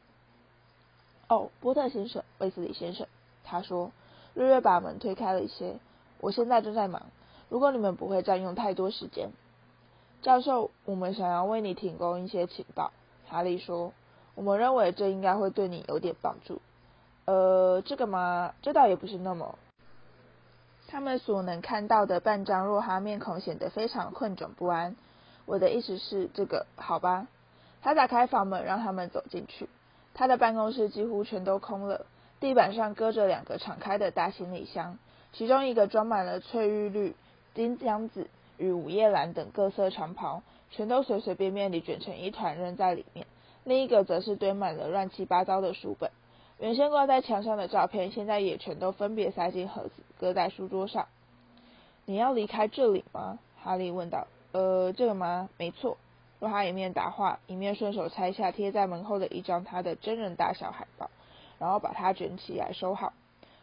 [1.28, 3.06] 哦，波特先生，威斯理先生，
[3.44, 3.92] 他说。
[4.34, 5.76] 瑞瑞把门推开了一些。
[6.18, 7.02] 我现在正在忙，
[7.50, 9.28] 如果你们不会占用太多时间，
[10.22, 12.92] 教授，我们想要为你提供一些情报。
[13.28, 13.92] 哈利说
[14.34, 16.62] ：“我们认为这应该会对你有点帮助。”
[17.26, 18.54] 呃，这个吗？
[18.62, 19.58] 这倒也不是那么。
[20.88, 24.96] 他们所能看到的半张若哈面孔显得非常困窘不安。
[25.46, 27.26] 我的意思是，这个好吧？
[27.82, 29.68] 他打开房门，让他们走进去。
[30.14, 32.06] 他的办公室几乎全都空了。
[32.38, 34.98] 地板上搁着两个敞开的大行李箱，
[35.32, 37.14] 其中一个装满了翠玉绿、
[37.54, 38.28] 金浆紫
[38.58, 43.26] 与午夜蓝等各色长袍，全都随随便便地卷成一团扔在里面；
[43.64, 46.10] 另一个则是堆满了乱七八糟的书本，
[46.58, 51.06] 原先挂在墙上的照片，现在也全都分别塞进盒子，搁在书桌上。
[52.04, 53.38] 你要离开这里吗？
[53.62, 54.26] 哈利问道。
[54.52, 55.48] 呃，这个吗？
[55.58, 55.98] 没错。
[56.40, 61.10] 若哈一面答话，一面顺手拆下贴在门后的一张他的真人大小海报。
[61.58, 63.12] 然后把它卷起来收好。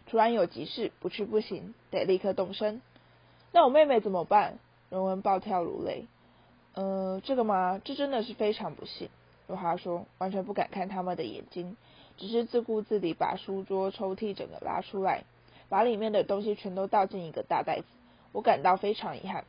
[0.05, 2.81] 突然有急事，不去不行，得立刻动身。
[3.51, 4.57] 那我妹妹怎么办？
[4.89, 6.05] 荣恩暴跳如雷。
[6.75, 9.09] 呃，这个嘛，这真的是非常不幸。
[9.47, 11.75] 若哈说，完全不敢看他们的眼睛，
[12.15, 15.25] 只是自顾自地把书桌抽屉整个拉出来，
[15.67, 17.85] 把里面的东西全都倒进一个大袋子。
[18.31, 19.43] 我感到非常遗憾。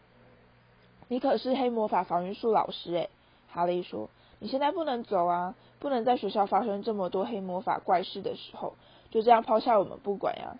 [1.10, 3.10] 你可是黑魔法防御术老师诶，
[3.50, 4.08] 哈利说。
[4.38, 5.56] 你现在不能走啊！
[5.80, 8.74] 不能在学校发生这么多黑魔法怪事的时候，
[9.10, 10.56] 就这样抛下我们不管呀？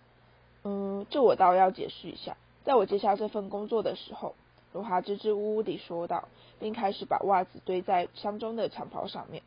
[0.64, 2.36] 嗯，这我倒要解释一下。
[2.64, 4.34] 在我接下这份工作的时候，
[4.72, 6.26] 罗哈支支吾吾地说道，
[6.58, 9.44] 并开始把袜子堆在箱中的长袍上面。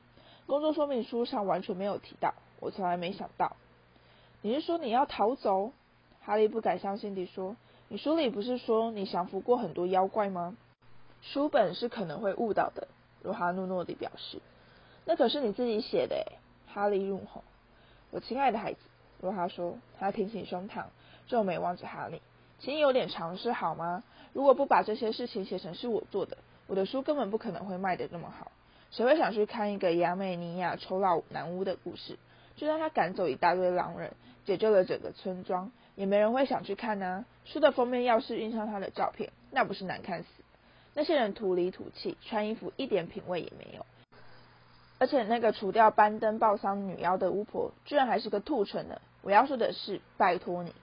[0.48, 3.58] 工作说明书上完全没有提到，我从来没想到。
[4.42, 5.74] 你是说你要逃走？
[6.22, 7.58] 哈利不敢相信地说
[7.90, 10.56] ：“你书里不是说你降服过很多妖怪吗？”
[11.24, 12.88] 书本是可能会误导的，
[13.22, 14.42] 罗哈诺诺地表示。
[15.06, 17.44] 那可是你自己写的诶，哈利怒吼。
[18.12, 18.80] 我亲爱的孩子，
[19.22, 20.84] 罗哈说，他挺起胸膛，
[21.28, 22.22] 皱眉望着哈利，
[22.60, 24.04] 请你有点常识好吗？
[24.34, 28.52] 如果不把这些事情写成是我做的，我的书根本不可能会卖得那么好。
[28.92, 32.20] 谁会想去看一个亚美尼亚丑老男巫的故事？
[32.56, 34.14] 就算他赶走一大堆狼人，
[34.46, 37.26] 解救了整个村庄，也没人会想去看呢。
[37.46, 40.28] 书的封面要是印上他的照片，那不是难看死？
[40.96, 43.86] 那些人土里土气，穿衣服一点品味也没有。
[45.00, 49.02] 而且那个除掉班登报丧女妖的巫婆，居然还是个兔唇呢！
[49.22, 50.74] 我要说的是，拜托你。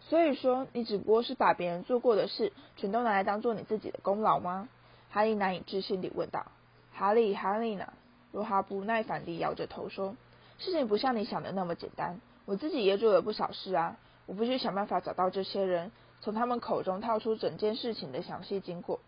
[0.00, 4.68] 所以说，你只不过是把别人做过的事，全都拿来当做你自己的功劳吗？
[5.10, 6.46] 哈利难以置信地问道。
[6.92, 7.92] 哈利，哈利呢？
[8.32, 10.16] 罗哈不耐烦地摇着头说
[10.58, 12.20] ：“事情不像你想的那么简单。
[12.46, 13.96] 我自己也做了不少事啊。
[14.26, 18.98] 我必须想办法找到这些人，从他们口中套出整件事情的详细经过。”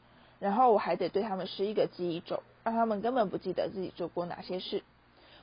[0.40, 4.82] 然后我还得对他们施一个记忆咒，让他们根本不记得自己做过哪些事。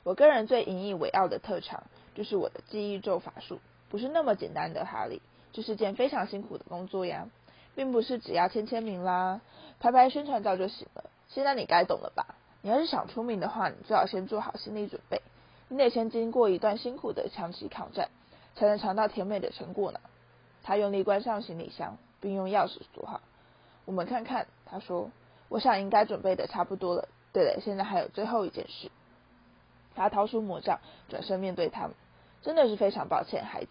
[0.03, 7.27] 我个人最引以为傲的特长就是我的记忆咒法术，不是那么简单的，哈利，这是件非常辛苦的工作呀，
[7.75, 9.41] 并不是只要签签名啦、
[9.79, 11.09] 拍拍宣传照就行了。
[11.27, 12.35] 现在你该懂了吧？
[12.61, 15.21] 你要是想出名的话，你最好先做好心理准备，
[15.67, 18.09] 你得先经过一段辛苦的长期抗战，
[18.55, 19.99] 才能尝到甜美的成果呢。
[20.63, 23.21] 他用力关上行李箱，并用钥匙锁好。
[23.85, 25.11] 我们看看，他说
[25.49, 27.07] ：“我想应该准备的差不多了。
[27.33, 28.89] 对了，现在还有最后一件事。”
[29.95, 31.91] 他掏出魔杖，转身面对他们
[32.41, 33.69] ：“真的是非常抱歉，孩子。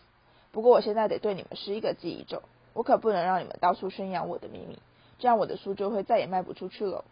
[0.53, 4.79] 不过我现在得对你们施一个记忆咒，我可不能让你们到处宣扬我的秘密，
[5.19, 7.05] 这样我的书就会再也卖不出去了。”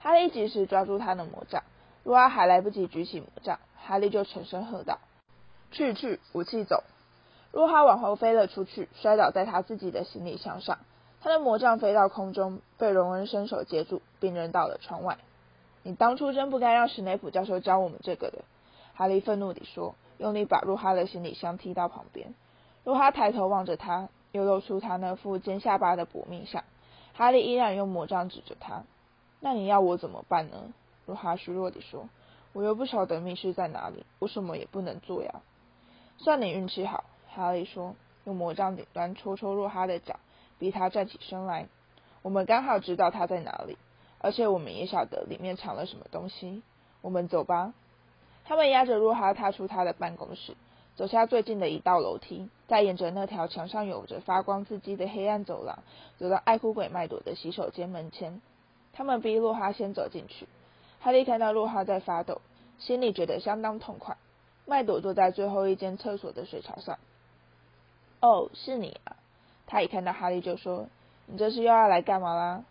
[0.00, 1.62] 哈利及时抓住他的魔杖，
[2.02, 4.98] 若阿还来不及举起魔杖，哈利就沉声喝道
[5.70, 6.82] ：“去去，武器走！”
[7.52, 10.78] 若哈往后飞了出去，摔倒在他自己的行李箱上。
[11.22, 15.18] 他的魔杖飞到空中，被荣恩伸手接住，并扔到了窗外。
[15.82, 18.38] 你当初真不该让史内普教授教我们这个的，
[18.94, 22.34] 哈利愤怒地说，用力把若哈的行李箱踢到旁边。
[22.84, 26.64] 若哈抬头望着他，又露出他那副尖下巴的薄面相。
[27.12, 28.84] 哈利依然用魔杖指着他。
[29.40, 30.72] 那你要我怎么办呢？
[31.04, 32.08] 若哈虚弱地说，
[32.52, 35.42] 我又不晓得密室在哪里，我什么也不能做呀。
[36.16, 40.16] 算你运气好，哈利说，用魔杖顶端戳戳若哈的脚。
[40.60, 41.66] 逼他站起身来。
[42.22, 43.76] 我们刚好知道他在哪里，
[44.18, 46.62] 而且我们也晓得里面藏了什么东西。
[47.00, 47.72] 我们走吧。
[48.44, 50.54] 他们押着若哈踏出他的办公室，
[50.96, 55.78] 走下最近的一道楼梯，再沿着那条墙上有着发光刺激的黑暗走廊，
[56.18, 58.42] 走到爱哭鬼麦朵的洗手间门前。
[58.92, 60.46] 他们逼洛哈先走进去。
[61.00, 62.42] 哈利看到洛哈在发抖，
[62.78, 64.18] 心里觉得相当痛快。
[64.66, 66.98] 麦朵坐在最后一间厕所的水槽上。
[68.20, 69.16] 哦，是你啊。
[69.70, 70.88] 他一看到哈利就说
[71.26, 72.64] ：“你这是又要来干嘛啦？”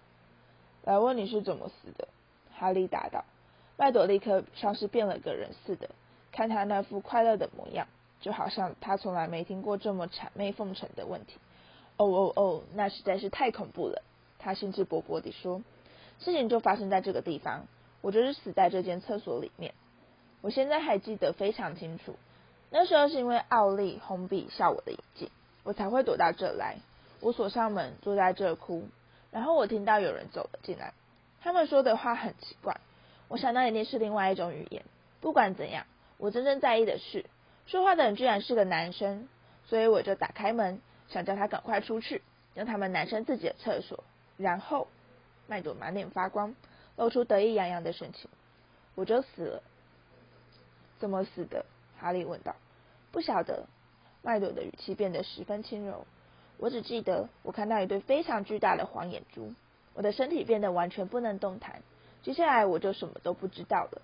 [0.84, 2.10] 来问你是怎么死的。
[2.54, 3.24] 哈利答道。
[3.78, 5.90] 麦朵立刻像是变了个人似的，
[6.34, 7.88] 看他那副快乐的模样，
[8.20, 11.38] 就好像他从来没听过这么谄媚奉承的问题。
[11.96, 14.04] 哦哦哦，那实在是太恐怖了。
[14.38, 15.62] 他兴致勃勃地说
[16.20, 17.68] ：“事情就发生在这个地方，
[18.02, 19.74] 我就是死在这间厕所里面。
[20.42, 22.18] 我现在还记得非常清楚，
[22.70, 25.30] 那时候是因为奥利红笔笑我的眼镜，
[25.64, 26.76] 我才会躲到这来。”
[27.20, 28.88] 我锁上门，坐在这哭。
[29.32, 30.94] 然后我听到有人走了进来，
[31.42, 32.80] 他们说的话很奇怪。
[33.28, 34.84] 我想那一定是另外一种语言。
[35.22, 35.86] 不管怎样，
[36.18, 37.26] 我真正在意的是，
[37.68, 39.28] 说话的人居然是个男生。
[39.68, 42.24] 所以我就打开门，想叫他赶快出去，
[42.56, 44.04] 让他们男生自己的厕所。
[44.36, 44.88] 然后，
[45.46, 46.56] 麦朵满脸发光，
[46.96, 48.30] 露出得意洋洋的神情。
[48.96, 49.64] 我就死了。
[50.98, 51.66] 怎么死的？
[52.00, 52.56] 哈利问道。
[53.12, 53.68] 不晓得。
[54.24, 56.08] 麦朵的语气变得十分轻柔。
[56.60, 59.54] 我只记得，我看到一对非常巨大的黄眼珠，
[59.94, 61.82] 我的身体变得完全不能动弹。
[62.22, 64.02] 接下来我就什么都不知道了。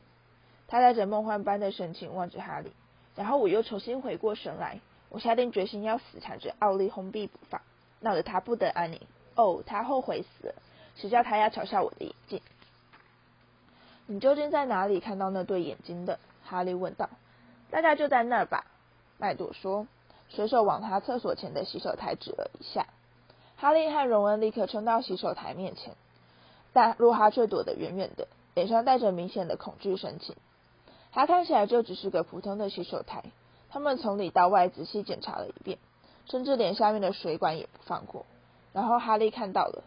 [0.67, 2.71] 他带着梦幻般的神情望着哈利，
[3.15, 4.79] 然后我又重新回过神来。
[5.09, 7.61] 我下定决心要死缠着奥利红臂不放，
[7.99, 8.99] 闹得他不得安宁。
[9.35, 10.55] 哦，他后悔死了，
[10.95, 12.41] 谁叫他要嘲笑我的眼睛？
[14.07, 16.19] 你究竟在哪里看到那对眼睛的？
[16.43, 17.09] 哈利问道。
[17.69, 18.65] 大概就在那儿吧，
[19.17, 19.87] 麦朵说。
[20.29, 22.87] 随手往他厕所前的洗手台指了一下，
[23.57, 25.95] 哈利和荣恩立刻冲到洗手台面前，
[26.73, 30.35] 但若哈却躲得远远的，脸上带着明显的恐惧神情。
[31.11, 33.23] 他看起来就只是个普通的洗手台，
[33.69, 35.77] 他们从里到外仔细检查了一遍，
[36.25, 38.25] 甚至连下面的水管也不放过。
[38.73, 39.83] 然后哈利看到了，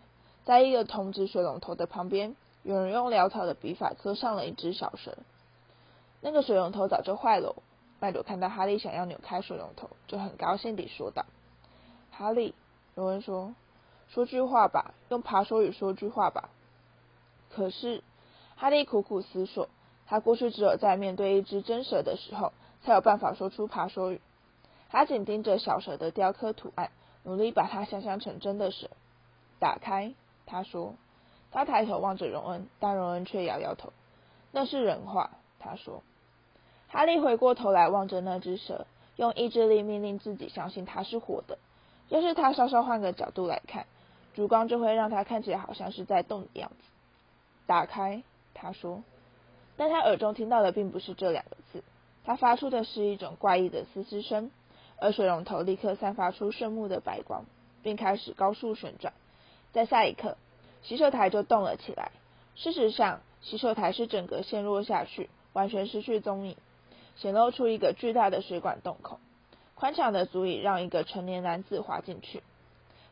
[0.47, 5.19] 在一个铜制水龙头的旁边，有人用潦草的笔法刻上了一只小蛇。
[6.23, 7.55] 那个水龙头早就坏了。
[8.01, 11.27] 麦朵看到哈利想要扭开水龙头，就很高兴地说道
[12.13, 12.55] ：“哈利，
[12.95, 13.55] 荣恩说，
[14.09, 16.51] 说句话吧，用爬手语说句话吧。”
[17.51, 18.03] 可是，
[18.57, 19.69] 哈利苦苦思索，
[20.07, 22.53] 他过去只有在面对一只真蛇的时候，
[22.85, 24.21] 才有办法说出爬手语。
[24.91, 26.91] 他紧盯着小蛇的雕刻图案，
[27.25, 28.89] 努力把它想象成真的蛇。
[29.59, 30.15] 打开，
[30.47, 30.95] 他说。
[31.51, 33.91] 他抬头望着荣恩，但荣恩却摇摇头。
[34.53, 36.03] 那是人话，他说。
[36.89, 41.59] 哈利回过头来望着那只蛇，用意志力命令自己相信它是活的。
[42.09, 43.87] 要是他稍稍换个角度来看，
[44.35, 46.77] 烛光就会让它看起来好像是在动的样子。
[47.67, 48.23] 打开，
[48.55, 49.03] 他说。
[49.77, 51.85] 但他耳中听到的并不是这两个字，
[52.25, 54.51] 他发出的是一种怪异的嘶嘶声，
[54.97, 57.45] 而水龙头立刻散发出炫目的白光，
[57.83, 59.13] 并开始高速旋转。
[59.73, 60.37] 在下一刻，
[60.83, 62.11] 洗手台就动了起来。
[62.57, 66.57] 事实上，洗手台是整个陷落下去，完全失去踪影。
[67.19, 69.21] 显露出一个巨大的水管洞口，
[69.75, 72.43] 宽敞的足以让一个成年男子滑进去。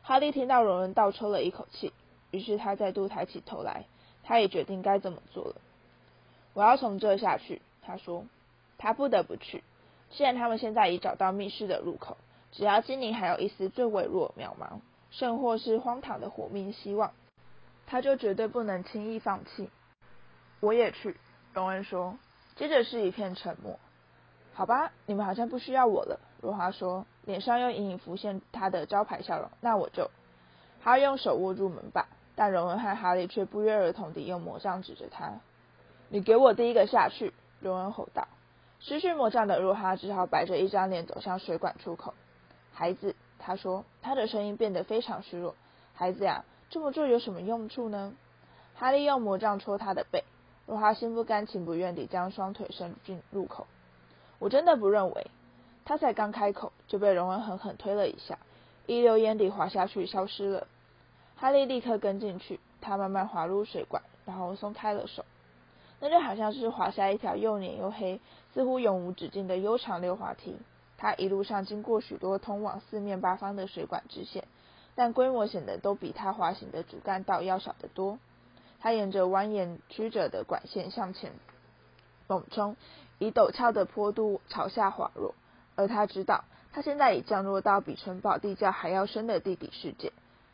[0.01, 1.93] 哈利听到荣恩倒抽了一口气，
[2.31, 3.85] 于是他再度抬起头来，
[4.23, 5.55] 他也决定该怎么做了。
[6.53, 8.25] 我要从这下去，他说。
[8.79, 9.63] 他不得不去。
[10.11, 12.15] 既然他们现在已找到密室的入口，
[12.51, 17.11] 只要精灵还有一丝最微弱、渺茫，甚或是荒唐的活命希望，
[17.87, 19.71] 他就绝对不能轻易放弃。
[20.59, 21.17] 我也去，
[21.53, 22.19] 荣恩说。
[22.55, 23.79] 接着是一片沉默。
[24.57, 26.19] 好吧，你们好像不需要我了。
[26.41, 29.51] 若花说，脸上又隐隐浮现他的招牌笑容。
[29.61, 30.09] 那我就。
[30.81, 35.33] 他用手握住门把，但荣恩和哈利却不约而同地用魔杖指着他。
[36.09, 37.35] 你给我第一个下去！
[37.59, 38.27] 荣恩吼道。
[38.79, 42.15] 失去魔杖的若哈只好摆着一张脸走向水管出口。
[42.73, 45.53] 孩子，他说，他的声音变得非常虚弱。
[45.93, 48.15] 孩子呀，这么做有什么用处呢？
[48.73, 50.23] 哈利用魔杖戳他的背。
[50.65, 53.67] 若哈心不甘情不愿地将双腿伸进入口。
[54.39, 55.27] 我真的不认为，
[55.85, 58.37] 他才刚开口就被荣恩狠狠推了一下，
[58.85, 60.67] 一溜烟地滑下去消失了。
[61.35, 65.25] 哈利立刻跟进去，他慢慢滑入水管，然后松开了手。
[65.99, 68.19] 那就好像是滑下一条又黏又黑、
[68.53, 70.55] 似乎永无止境的悠长溜滑梯。
[70.97, 74.43] 他一路上经过许多通往四面八方的水管支线，
[74.95, 78.19] 但规模显得都比他滑行的主干道要小得多。
[78.79, 81.31] 他沿着蜿蜒曲折的管线向前
[82.27, 82.75] 猛冲。
[83.19, 85.33] 以陡峭的坡度朝下滑落，
[85.75, 90.13] 而他知道，他现在已降落到比城堡地窖还要深的地底世界。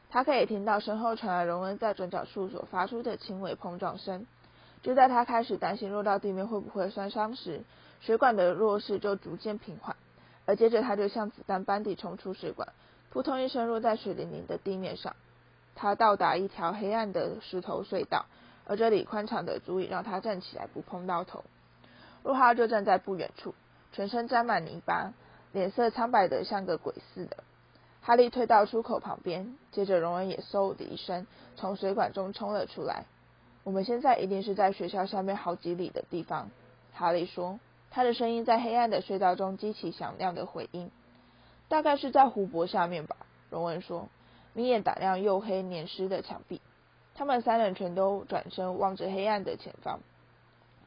[0.10, 4.26] 他可以听到身后传来荣恩在转角处所发出的轻微碰撞声。
[4.82, 7.62] 就在他开始担心落到地面会不会摔伤时，
[8.02, 9.96] 水管的弱势就逐渐平缓，
[10.46, 12.68] 而接着他就像子弹般地冲出水管，
[13.10, 15.16] 扑通一声落在水淋淋的地面上。
[15.74, 18.26] 他到达一条黑暗的石头隧道，
[18.66, 21.44] 而这里宽敞的足以让他站起来不碰到头。
[22.24, 23.54] 陆浩就站在不远处，
[23.92, 25.14] 全身沾满泥巴，
[25.52, 27.38] 脸色苍白得像个鬼似的。
[28.02, 33.06] 哈利退到出口旁边，接着荣恩也嗖的一声从水管中冲了出来。
[33.64, 36.50] 我们现在一定是在学校下面好几里的地方，
[36.94, 37.60] 哈利说，
[37.92, 40.92] 他的声音在黑暗的隧道中激起响亮的回音。
[41.70, 43.16] 大概是在湖泊下面吧，
[43.50, 44.10] 荣恩说，
[44.54, 46.62] 眯眼打量黝黑黏湿的墙壁。
[47.16, 50.00] 他们三人全都转身望着黑暗的前方。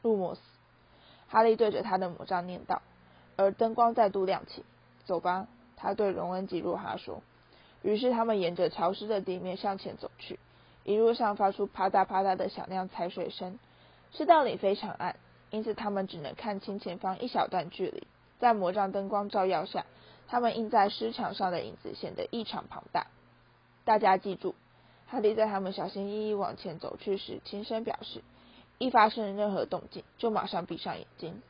[0.01, 0.41] 路莫斯。
[1.29, 2.81] 哈利对着他的魔杖念道，
[3.35, 4.63] 而灯光再度亮起。
[5.05, 7.21] 走吧，他对荣恩及若哈说。
[7.81, 10.39] 于是他们沿着潮湿的地面向前走去，
[10.83, 13.59] 一路上发出啪嗒啪嗒的响亮踩水声。
[14.13, 15.15] 隧道里非常暗，
[15.49, 18.07] 因此他们只能看清前方一小段距离。
[18.39, 19.85] 在魔杖灯光照耀下，
[20.27, 23.07] 他们映在石墙上的影子显得异常庞大。
[23.85, 24.55] 大家记住，
[25.07, 28.21] 哈利在他们小心翼翼往前走去时轻声表示。
[28.77, 31.41] 一发生任何动静，就马上闭上眼睛。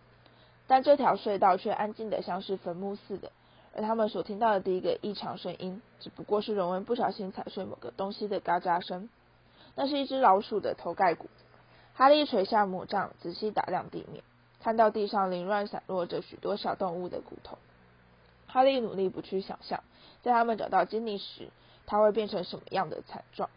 [0.68, 3.32] 但这条隧道却安静的像是坟墓似的，
[3.76, 9.10] 而他们所听到的第一个异常声音，只不过是荣恩不小心踩碎某个东西的嘎喳声。
[9.76, 11.30] 那是一只老鼠的头盖骨。
[11.94, 14.24] 哈利垂下魔杖，仔细打量地面，
[14.62, 17.58] 看到地上凌乱散落着许多小动物的骨头。
[18.48, 19.84] 哈利努力不去想象，
[20.22, 21.50] 在他们找到金妮时，
[21.86, 23.50] 他会变成什么样的惨状，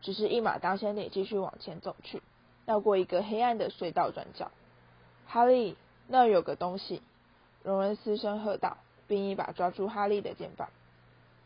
[0.00, 2.22] 只是一马当先地继续往前走去。
[2.68, 4.50] 绕过一个黑暗的隧道转角，
[5.26, 5.74] 哈利，
[6.06, 7.00] 那儿有个东西！
[7.62, 10.68] 荣恩嘶声喝道，并一把抓住哈利的肩膀。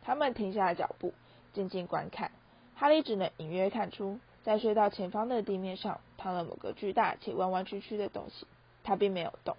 [0.02, 1.14] 他们停下了脚步，
[1.52, 2.32] 静静观看。
[2.74, 8.44] 哈利只能隐约看出，在隧道前方的地面上躺了某个巨大且弯弯曲曲的东西。
[8.82, 9.56] 他并没有动。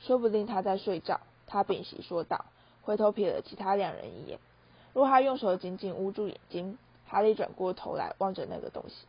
[0.00, 2.44] 说不定他在睡觉，他屏息说道，
[2.82, 4.38] 回头瞥了其他两人一眼。
[4.92, 6.76] 若哈用手紧紧捂住眼睛，
[7.08, 9.06] 哈利转过头来望着那个东西，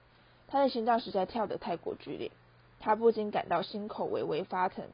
[0.53, 2.29] 他的心脏实在跳得太过剧烈，
[2.79, 4.85] 他不禁感到心口微微发疼。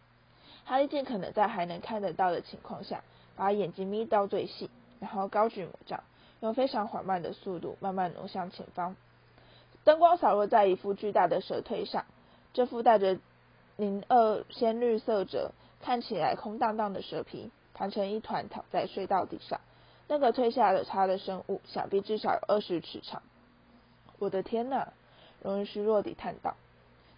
[0.63, 3.03] 哈利尽可能在还能看得到的情况下，
[3.35, 4.69] 把眼睛眯到最细，
[5.01, 6.01] 然后高举魔杖，
[6.39, 8.95] 用非常缓慢的速度慢慢挪向前方。
[9.83, 12.05] 灯光扫落在一副巨大的蛇腿上，
[12.53, 13.19] 这副带着
[13.75, 15.51] 零二鲜绿色者、
[15.81, 19.59] 看起来空荡荡的蛇皮，盘成一团躺在隧道底上。
[20.07, 23.21] 那个推下了他的生物，想必至少有二十尺长。
[24.19, 24.93] 我的天哪！
[25.41, 26.55] 荣恩虚弱地叹道。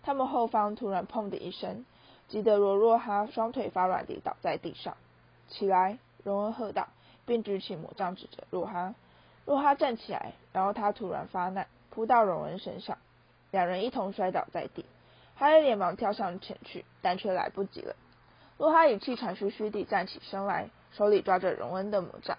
[0.03, 1.85] 他们后方突然砰的一声，
[2.27, 4.97] 急得罗若哈双腿发软地倒在地上。
[5.49, 5.97] 起来！
[6.23, 6.87] 荣恩喝道，
[7.25, 8.95] 并举起魔杖指着若哈。
[9.45, 12.97] 若哈站起来，然后他突然发难，扑到荣恩身上，
[13.49, 14.85] 两人一同摔倒在地。
[15.35, 17.95] 哈利连忙跳上前去，但却来不及了。
[18.57, 22.37] 若哈已气喘吁吁地站起身来，手里抓着荣恩的魔杖。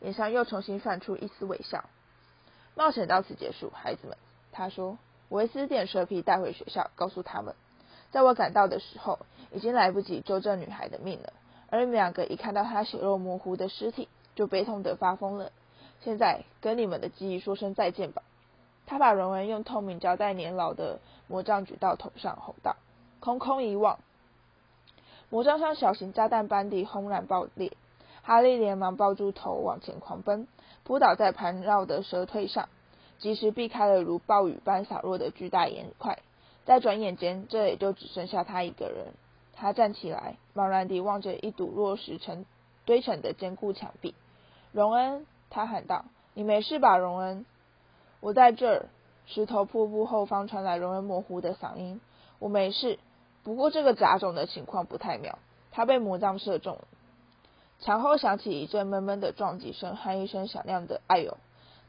[0.00, 1.84] 脸上又重新泛出一丝微笑。
[2.76, 4.16] 冒险到此结束，孩子们，
[4.52, 4.98] 他说
[5.28, 7.54] ：“我会撕点蛇皮带回学校，告诉他们，
[8.10, 9.18] 在我赶到的时候，
[9.52, 11.32] 已经来不及救这女孩的命了。
[11.70, 15.50] 而你们两个一看到她血肉模糊的尸体，就悲痛得发疯了。
[16.00, 18.22] 现在跟你们的记忆说声再见吧。”
[18.86, 22.76] 他把荣恩用透明胶带粘牢的魔杖举到头上，吼道
[23.18, 23.98] ：“空空一望！”
[25.30, 27.72] 魔杖像小型炸弹般地轰然爆裂。
[28.22, 30.46] 哈利连忙抱住头往前狂奔，
[30.82, 32.68] 扑倒在盘绕的蛇腿上，
[33.24, 36.18] 及时避开了如暴雨般洒落的巨大岩块。
[36.66, 39.14] 在转眼间，这也就只剩下他一个人。
[39.54, 42.44] 他站起来，茫然地望着一堵落石成
[42.84, 44.14] 堆成的坚固墙壁。
[44.72, 46.04] 荣恩，他喊道
[46.34, 47.46] ：“你没事吧，荣恩
[48.20, 48.86] ？”“我在这儿。”
[49.24, 52.02] 石头瀑布后方传来荣恩模糊的嗓音
[52.38, 52.98] ：“我没事，
[53.42, 55.38] 不过这个杂种的情况不太妙，
[55.70, 56.76] 他被魔杖射中。”
[57.80, 61.38] 墙后响起一阵闷闷的撞击声和一声响亮的“哎呦”，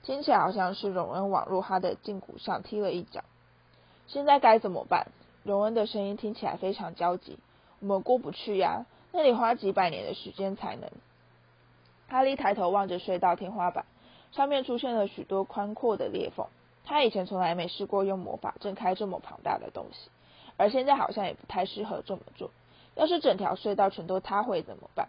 [0.05, 3.23] 听起来好像是荣恩往入他的胫骨上踢了一脚。
[4.07, 5.07] 现在该怎么办？
[5.43, 7.39] 荣恩的声音听起来非常焦急。
[7.79, 10.89] 我们过不去呀，那里花几百年的时间才能。
[12.07, 13.85] 哈利抬头望着隧道天花板，
[14.31, 16.45] 上面出现了许多宽阔的裂缝。
[16.83, 20.11] 他以前从来没试过用魔法挣开这么庞大的东西，
[20.55, 22.51] 而现在好像也不太适合这么做。
[22.93, 25.07] 要是整条隧道全都塌毁怎么办？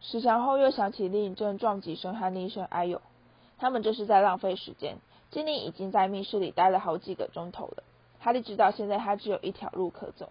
[0.00, 3.02] 石墙后又响起另一阵撞击声和另一声“哎呦”，
[3.58, 4.96] 他们这是在浪费时间。
[5.30, 7.82] 精灵已经在密室里待了好几个钟头了。
[8.20, 10.30] 哈利知道现在他只有一条路可走，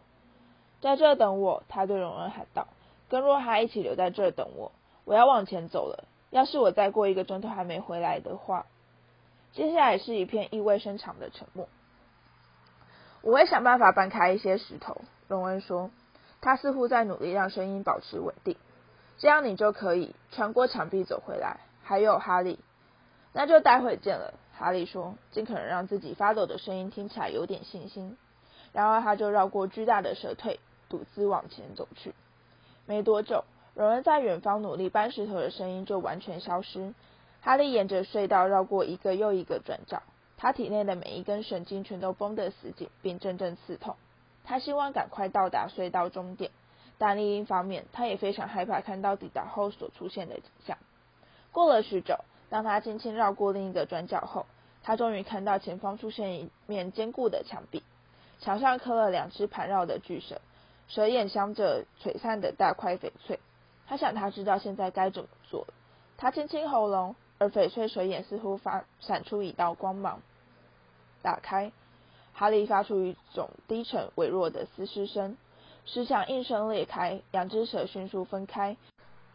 [0.82, 1.64] 在这等我。
[1.70, 2.68] 他对荣恩喊道
[3.08, 4.72] ：“跟若哈一起留在这等我，
[5.06, 6.06] 我要往前走了。
[6.32, 8.66] 要是我再过一个钟头还没回来的话……”
[9.54, 11.70] 接下来是一片意味深长的沉默。
[13.22, 15.92] 我会想办法搬开一些石头，荣恩说。
[16.42, 18.58] 他似乎在努力让声音保持稳定。
[19.18, 21.58] 这样你就可以穿过墙壁走回来。
[21.84, 22.60] 还有哈利，
[23.38, 24.34] 那就待会见了。
[24.58, 28.18] 哈利说，尽可能让自己发抖的声音听起来有点信心。
[28.74, 30.60] 然后他就绕过巨大的蛇腿，
[30.90, 32.16] 独自往前走去。
[32.88, 33.44] 没多久，
[33.76, 36.96] 有人在远方努力搬石头的声音就完全消失。
[37.42, 40.02] 哈利沿着隧道绕过一个又一个转角，
[40.38, 43.98] 他体内的每一根神经全都绷得死紧，并阵阵刺痛。
[44.46, 46.50] 他希望赶快到达隧道终点。
[46.98, 50.80] 但另一方面，他也非常害怕看到抵达后所出现的景象。
[51.52, 52.18] 过了许久，
[52.50, 54.46] 当他轻轻绕过另一个转角后，
[54.84, 57.84] 他终于看到前方出现一面坚固的墙壁，
[58.40, 60.40] 墙上刻了两只盘绕的巨蛇，
[60.88, 63.40] 蛇眼镶着璀璨的大块翡翠。
[63.88, 65.68] 他想，他知道现在该怎么做。
[66.18, 70.22] 他轻轻喉咙，而翡翠蛇眼似乎发闪出一道光芒，
[71.22, 71.72] 打开。
[72.34, 75.36] 哈利发出一种低沉微弱的嘶嘶声。
[75.86, 78.78] 石墙应声裂开，两只蛇迅速分开，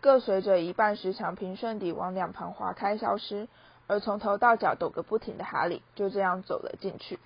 [0.03, 3.46] 各随着一半石墙平顺地往两旁划开消失，
[3.86, 7.20] 而从头到脚抖个不停的哈利就这样走了进去。